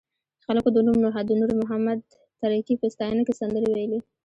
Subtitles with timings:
[0.45, 0.77] خلکو د
[1.39, 1.99] نور محمد
[2.41, 3.99] تره کي په ستاینه کې سندرې ویلې.